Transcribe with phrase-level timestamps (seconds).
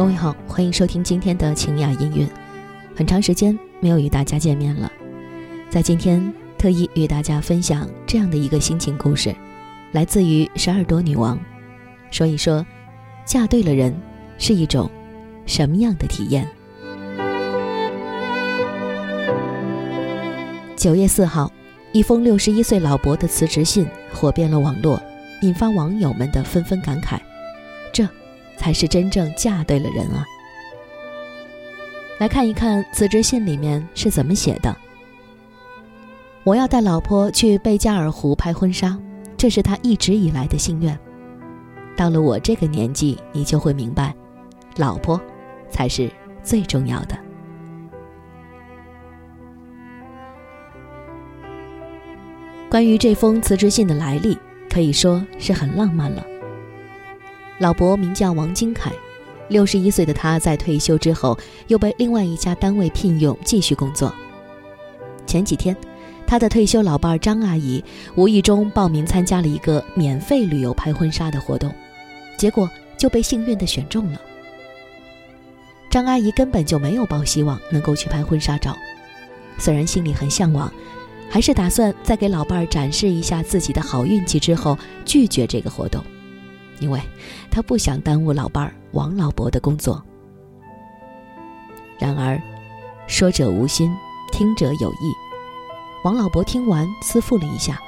[0.00, 2.26] 各位好，欢迎收听今天的清雅音乐。
[2.96, 4.90] 很长时间没有与大家见面了，
[5.68, 9.36] 在今天特意与大家分享这样的一个心情故事，
[9.92, 11.38] 来自于十二朵女王，
[12.10, 12.64] 说一说
[13.26, 13.94] 嫁对了人
[14.38, 14.90] 是一种
[15.44, 16.48] 什么样的体验。
[20.78, 21.52] 九月四号，
[21.92, 24.98] 一封六十一岁老伯的辞职信火遍了网络，
[25.42, 27.18] 引发网友们的纷纷感慨：
[28.60, 30.22] 才是真正嫁对了人啊！
[32.18, 34.76] 来看一看辞职信里面是怎么写的
[36.44, 38.98] ：“我要带老婆去贝加尔湖拍婚纱，
[39.34, 40.96] 这是他一直以来的心愿。
[41.96, 44.14] 到了我这个年纪，你就会明白，
[44.76, 45.18] 老婆
[45.70, 46.10] 才是
[46.42, 47.18] 最重要的。”
[52.68, 54.36] 关于这封辞职信的来历，
[54.68, 56.22] 可以说是很浪漫了。
[57.60, 58.90] 老伯名叫王金凯，
[59.48, 64.10] 六十一岁的他在退休之后又被另外一家单位聘用继续工作。
[65.26, 65.76] 前几天，
[66.26, 71.70] 他的退休老伴张阿姨无意中报名参加了一个免费旅游拍婚纱的活动，
[72.38, 72.66] 结果
[72.96, 74.18] 就被幸运的选中了。
[75.90, 78.74] 张阿姨根本就没有抱希望能够去拍婚纱照，
[79.58, 80.72] 虽然心里很向往。
[81.32, 86.02] 还是打算在给老伴儿展示一下自己的好运气之后拒绝这个活动，
[86.80, 87.00] 因为
[87.50, 90.02] 他不想耽误老伴儿王老伯的工作。
[91.98, 92.40] 然而，
[93.06, 93.94] 说者无心，
[94.32, 95.12] 听者有意。
[96.02, 97.78] 王老伯听完思忖了一下，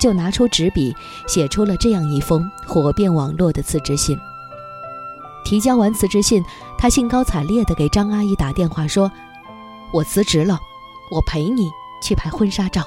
[0.00, 0.94] 就拿出纸笔
[1.28, 4.18] 写出了这样一封火遍网络的辞职信。
[5.44, 6.44] 提交完辞职信，
[6.76, 9.10] 他兴高采烈地给张阿姨打电话说
[9.92, 10.58] ：“我辞职了，
[11.10, 11.70] 我陪你。”
[12.02, 12.84] 去拍婚纱照。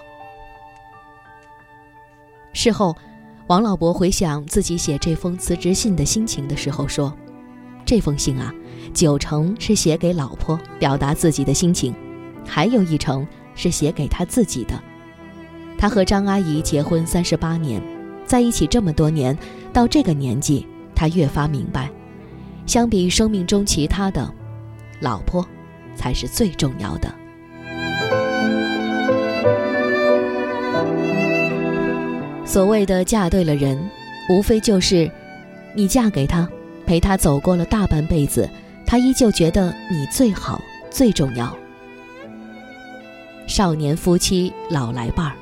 [2.52, 2.94] 事后，
[3.48, 7.16] 王老伯回想自己写这封辞职信的心情的时候说
[7.86, 8.52] ：“这封信啊，
[8.92, 11.94] 九成是写给老婆，表达自己的心情；
[12.44, 14.82] 还有一成是写给他自己的。
[15.78, 17.80] 他和张阿姨结婚三十八年，
[18.26, 19.38] 在一起这么多年，
[19.72, 21.92] 到这个年纪，他越发明白，
[22.66, 24.34] 相比生命中其他的，
[25.02, 25.46] 老婆
[25.96, 27.14] 才是最重要的。”
[32.56, 33.78] 所谓的嫁对了人，
[34.30, 35.12] 无非就是，
[35.74, 36.48] 你嫁给他，
[36.86, 38.50] 陪他走过了大半辈子，
[38.88, 41.54] 他依旧觉得你最好、最重要。
[43.46, 45.36] 少年夫妻老来伴儿，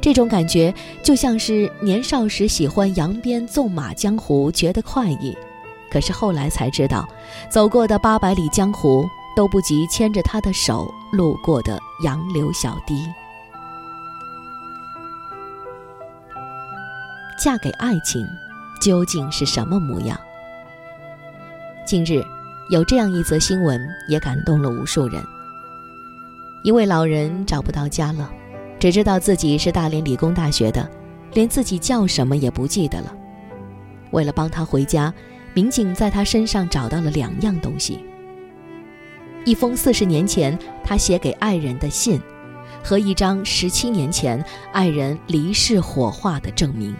[0.00, 0.74] 这种感觉
[1.04, 5.38] 就像是年少时喜欢扬鞭纵马江湖，觉得快意，
[5.88, 7.08] 可是后来才知道，
[7.48, 13.06] 走过的八百里江湖都不及牵着他的手路过的杨柳小堤。
[17.46, 18.26] 嫁给爱情，
[18.80, 20.18] 究竟是什么模样？
[21.86, 22.20] 近日，
[22.70, 25.22] 有这样一则新闻，也感动了无数人。
[26.64, 28.28] 一位老人找不到家了，
[28.80, 30.90] 只知道自己是大连理工大学的，
[31.34, 33.14] 连自己叫什么也不记得了。
[34.10, 35.14] 为了帮他回家，
[35.54, 38.04] 民警在他身上找到了两样东西：
[39.44, 42.20] 一封四十年前他写给爱人的信，
[42.82, 46.92] 和一张十七年前爱人离世火化的证明。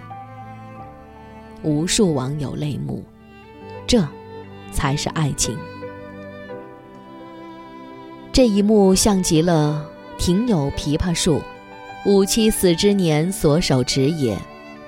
[1.67, 3.03] 无数网友泪目，
[3.89, 4.01] 这
[4.71, 5.59] 才是爱情。
[8.33, 9.85] 这一幕像极了
[10.17, 11.43] “庭有枇杷树，
[12.05, 14.39] 吾妻死之年所手植也，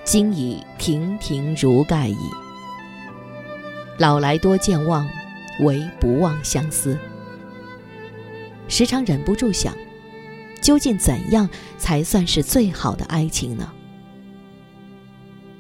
[0.05, 2.17] 今已亭亭如盖矣。
[3.99, 5.05] 老来多健忘，
[5.63, 6.97] 唯不忘相思。”
[8.69, 9.75] 时常忍不住想，
[10.61, 13.73] 究竟怎样才算是最好的爱情呢？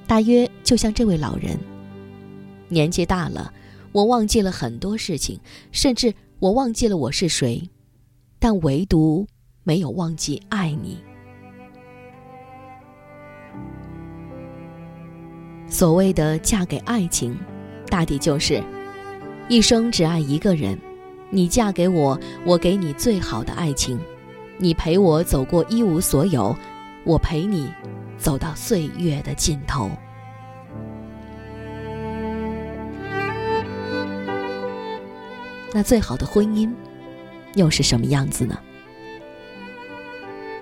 [0.08, 1.56] 大约就像这位老人，
[2.68, 3.52] 年纪大了，
[3.92, 5.38] 我忘记了很多事情，
[5.70, 7.62] 甚至我忘记了我是谁，
[8.38, 9.26] 但唯独
[9.64, 10.96] 没有忘记爱你。
[15.68, 17.36] 所谓的嫁给爱情，
[17.88, 18.64] 大抵就是
[19.50, 20.76] 一生只爱一个人。
[21.30, 24.00] 你嫁给我，我给你最好的爱情，
[24.56, 26.56] 你陪我走过一无所有，
[27.04, 27.70] 我陪你。
[28.18, 29.90] 走到岁月的尽头，
[35.72, 36.72] 那最好的婚姻
[37.54, 38.58] 又是什么样子呢？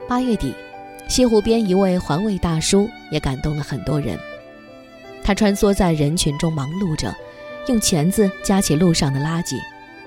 [0.07, 0.55] 八月底，
[1.09, 4.19] 西湖边一位环卫大叔也感动了很多人。
[5.25, 7.13] 他穿梭在人群中忙碌着，
[7.67, 9.57] 用钳子夹起路上的垃圾，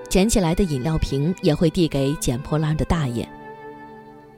[0.07, 3.28] 捡起来的饮料瓶也会递给捡破烂的大爷。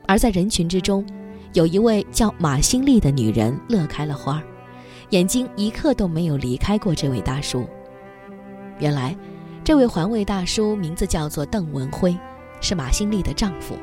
[0.07, 1.05] 而在人群之中，
[1.53, 4.41] 有一位叫马新丽的女人乐开了花，
[5.09, 7.67] 眼睛一刻都没有离开过这位大叔。
[8.79, 9.15] 原来，
[9.63, 12.17] 这位环卫大叔名字叫做邓文辉，
[12.61, 13.75] 是马新丽的丈夫。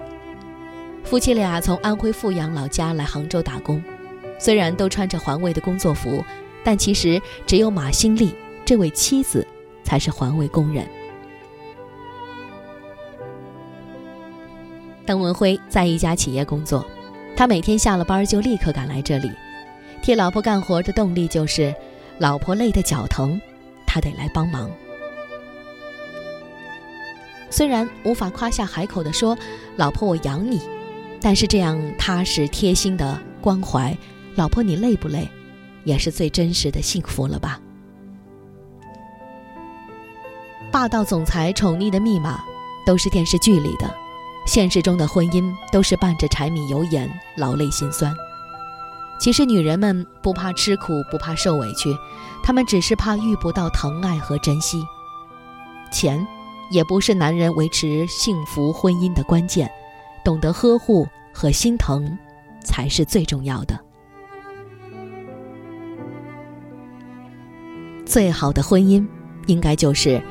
[1.04, 3.82] 夫妻俩从安徽阜阳老家来杭州打工，
[4.38, 6.24] 虽然都穿着环卫的工作服，
[6.64, 8.34] 但其实只有马新丽
[8.64, 9.46] 这位妻子
[9.84, 10.86] 才是环卫工人。
[15.04, 16.84] 邓文辉在一家企业工作，
[17.38, 19.30] 他每天下了班就立刻赶来这里，
[20.02, 21.72] 替老婆干活的动力就是，
[22.18, 23.40] 老婆累得脚疼，
[23.86, 24.68] 他得来帮忙。
[27.48, 29.38] 虽然无法夸下海口的说
[29.78, 30.60] “老婆，我养你”，
[31.22, 33.96] 但是这样踏实贴心的关怀
[34.34, 35.28] ，“老婆，你累不累”，
[35.86, 37.60] 也是最真实的幸福了吧？
[40.72, 42.42] 霸道总裁宠溺的密码，
[42.84, 43.88] 都是电视剧里的，
[44.48, 48.12] 现实中的婚姻都是伴着柴米油盐、劳累心酸。
[49.20, 51.94] 其实女人们不怕吃苦，不怕受委屈，
[52.42, 54.82] 她们只是怕遇不到疼爱和珍惜。
[55.92, 56.26] 钱。
[56.70, 59.70] 也不是男人维持幸福婚姻的关键，
[60.22, 62.18] 懂得呵护和心疼，
[62.62, 63.80] 才是最重要的。
[68.04, 69.08] 最好的婚姻，
[69.46, 70.22] 应该就是，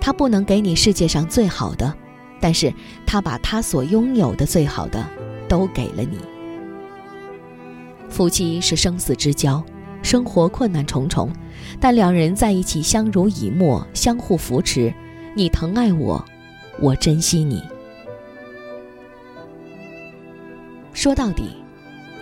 [0.00, 1.96] 他不能给你世界上最好的，
[2.40, 2.72] 但是
[3.06, 5.06] 他把他所拥有的最好的，
[5.48, 6.18] 都给了你。
[8.08, 9.62] 夫妻是生死之交，
[10.02, 11.30] 生活困难重重，
[11.80, 14.92] 但两人在一起相濡以沫，相互扶持。
[15.34, 16.24] 你疼爱我，
[16.80, 17.62] 我珍惜你。
[20.94, 21.50] 说到底，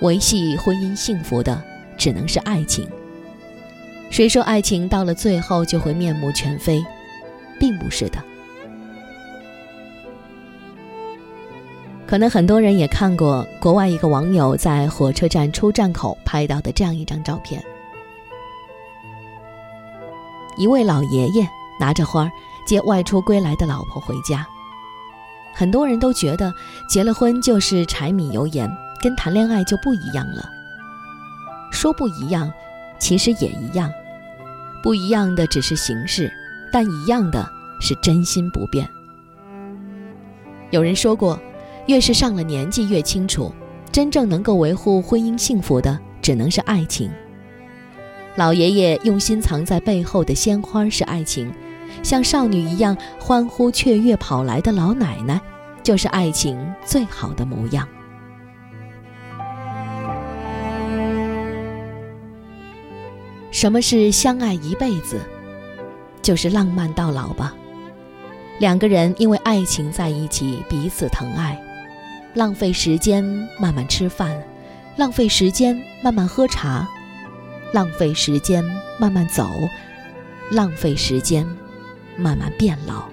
[0.00, 1.62] 维系婚姻幸福的
[1.96, 2.88] 只能是爱情。
[4.10, 6.84] 谁说爱情到了最后就会面目全非？
[7.60, 8.18] 并不是的。
[12.06, 17.62] 可能很多人也看过国外一个网友在火车站出站口拍到的这样一张照片：
[20.56, 21.48] 一位老爷爷
[21.80, 22.30] 拿着花。
[22.66, 24.46] 接外出归来的老婆回家，
[25.52, 26.50] 很多人都觉得
[26.88, 28.66] 结了婚就是柴米油盐，
[29.02, 30.48] 跟谈恋爱就不一样了。
[31.70, 32.50] 说不一样，
[32.98, 33.92] 其实也一样，
[34.82, 36.32] 不一样的只是形式，
[36.72, 37.46] 但一样的
[37.82, 38.88] 是真心不变。
[40.70, 41.38] 有人说过，
[41.86, 43.52] 越是上了年纪越清楚，
[43.92, 47.10] 真正能够维护婚姻幸福的只能是爱情。
[48.36, 51.52] 老爷爷用心藏在背后的鲜花是爱情。
[52.02, 55.40] 像少女一样欢呼雀跃跑来的老奶奶，
[55.82, 57.86] 就是爱情最好的模样。
[63.52, 65.20] 什么是相爱一辈子？
[66.20, 67.54] 就是浪漫到老吧。
[68.58, 71.58] 两个人因为爱情在一起，彼此疼爱，
[72.34, 73.24] 浪费时间
[73.58, 74.42] 慢慢吃饭，
[74.96, 76.88] 浪费时间慢慢喝茶，
[77.72, 78.62] 浪费时间
[78.98, 79.48] 慢慢走，
[80.50, 81.46] 浪费时间。
[82.16, 83.08] 慢慢变老。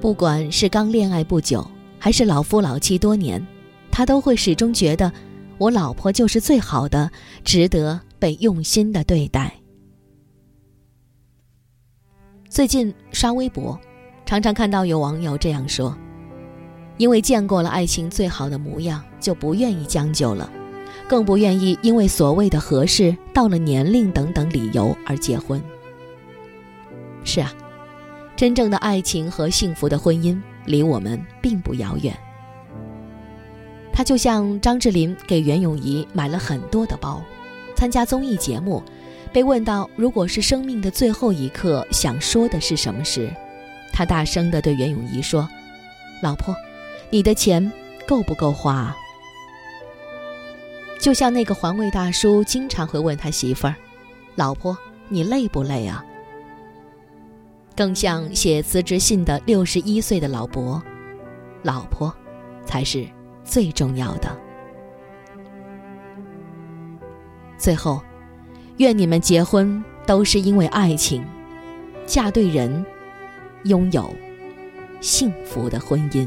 [0.00, 1.64] 不管是刚恋爱不久，
[1.96, 3.46] 还是老夫老妻多年，
[3.88, 5.12] 他都会始终觉得，
[5.56, 7.12] 我老婆就是最好的，
[7.44, 9.60] 值得被用心的对待。
[12.48, 13.80] 最近刷微博，
[14.28, 15.96] 常常看到有网友这样说
[16.98, 20.52] ：“因为见过了爱情最好的模样，就不愿意将就了。”
[21.08, 25.58] 更不愿意因为所谓的合适、到了年龄等等理由而结婚。
[27.24, 27.50] 是啊，
[28.36, 32.14] 真正的爱情和幸福的婚姻离我们并不遥远。
[33.94, 37.22] 他就像张智霖给袁咏仪买了很多的包，
[37.74, 38.82] 参加综艺节目，
[39.32, 43.32] 被问到如果是生命的最后一刻想说的是什么时，
[43.98, 45.48] 他大声地对袁咏仪说
[46.22, 46.54] ：“老婆，
[47.10, 47.72] 你的钱
[48.06, 48.96] 够不够花？”
[51.02, 53.74] 就像那个环卫大叔经常会问他媳妇儿
[54.38, 54.78] ：“老婆，
[55.08, 56.04] 你累不累啊？”
[57.74, 60.80] 更像写辞职信的六十一岁的老伯
[61.64, 62.14] ：“老婆，
[62.64, 63.04] 才是
[63.42, 64.30] 最重要的。”
[67.58, 68.00] 最后，
[68.76, 71.26] 愿你们结婚都是因为爱情，
[72.06, 72.86] 嫁对人，
[73.68, 74.14] 拥有
[74.98, 76.26] 幸福的婚姻。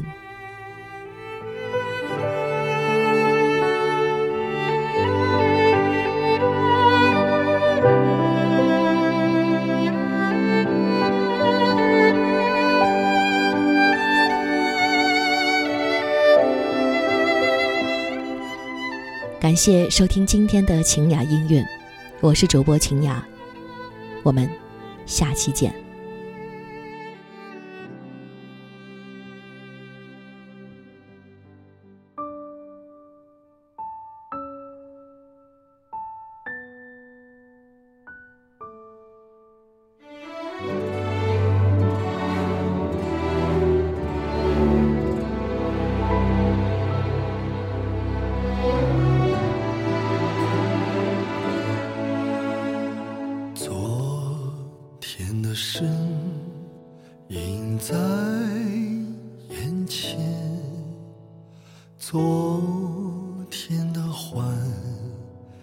[19.40, 21.62] 感谢收听今天的晴雅音乐，
[22.20, 23.26] 我是主播晴雅，
[24.22, 24.48] 我们
[25.04, 25.91] 下期见。
[55.54, 55.86] 身
[57.28, 57.94] 映在
[59.50, 60.18] 眼前，
[61.98, 64.56] 昨天的欢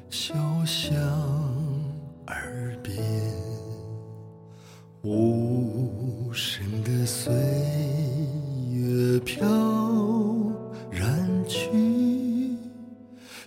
[0.10, 0.96] 笑响
[2.27, 2.96] 耳边，
[5.01, 7.34] 无声的岁
[8.69, 9.48] 月飘
[10.91, 12.58] 然去，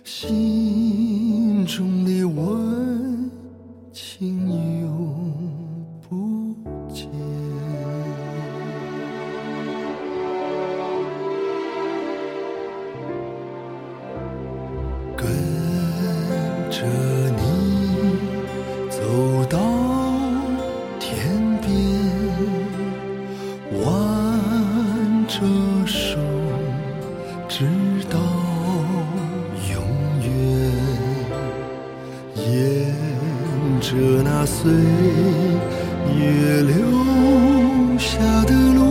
[0.03, 0.52] 心
[26.03, 26.19] 手，
[27.47, 27.65] 直
[28.09, 28.19] 到
[29.71, 29.75] 永
[30.21, 30.27] 远。
[32.35, 32.45] 沿
[33.79, 33.87] 着
[34.21, 34.59] 那岁
[36.19, 36.21] 月
[36.63, 36.73] 留
[37.97, 38.81] 下的路，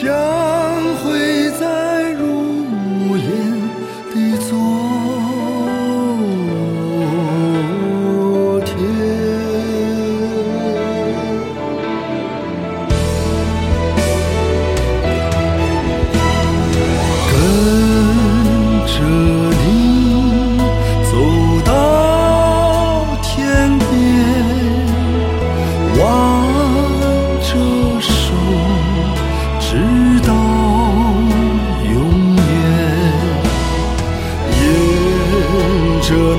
[0.00, 0.08] 相
[1.04, 1.64] 会在
[2.12, 2.24] 如
[3.18, 3.22] 烟
[4.14, 4.16] 的
[4.48, 4.50] 昨
[8.64, 8.68] 天。
[17.30, 17.32] 跟
[18.86, 18.92] 着
[19.60, 19.62] 你
[21.12, 21.12] 走
[21.66, 21.68] 到
[23.20, 23.28] 天
[23.90, 23.92] 边，
[25.98, 26.00] 挽
[27.42, 27.52] 着
[28.00, 28.08] 手，